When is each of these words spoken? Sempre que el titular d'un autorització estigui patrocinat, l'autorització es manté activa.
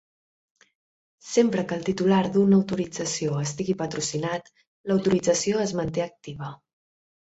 Sempre 1.31 1.65
que 1.73 1.77
el 1.81 1.85
titular 1.91 2.23
d'un 2.39 2.57
autorització 2.59 3.39
estigui 3.45 3.79
patrocinat, 3.85 4.53
l'autorització 4.93 5.67
es 5.71 5.79
manté 5.83 6.09
activa. 6.13 6.57